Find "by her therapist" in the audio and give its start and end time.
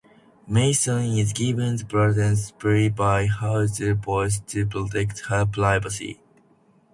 2.89-4.47